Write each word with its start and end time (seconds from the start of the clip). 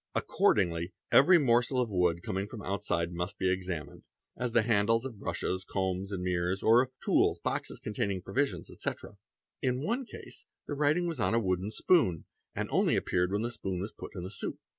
Accordingly 0.15 0.93
every 1.11 1.37
morsel 1.37 1.79
of 1.79 1.91
wood 1.91 2.23
coming 2.23 2.47
from 2.47 2.63
out 2.63 2.79
Pi 2.83 3.05
Bee 3.05 3.05
'side 3.05 3.13
must 3.13 3.37
be 3.37 3.51
examined, 3.51 4.01
as 4.35 4.51
the 4.51 4.63
handles 4.63 5.05
of 5.05 5.19
brushes, 5.19 5.63
combs, 5.63 6.11
and 6.11 6.23
mirrors, 6.23 6.63
or 6.63 6.81
of 6.81 6.89
tools, 7.05 7.37
boxes 7.37 7.79
containing 7.79 8.23
provisions, 8.23 8.71
etc. 8.71 9.17
In 9.61 9.79
one 9.83 10.07
case 10.07 10.47
the 10.65 10.73
writing 10.73 11.05
was 11.05 11.19
on 11.19 11.35
a 11.35 11.39
wooden 11.39 11.69
spoon, 11.69 12.25
and 12.55 12.67
only 12.71 12.95
appeared 12.95 13.31
when 13.31 13.43
the 13.43 13.51
spoon 13.51 13.79
was 13.81 13.91
put 13.91 14.15
in 14.15 14.23
the 14.23 14.31
soup. 14.31 14.57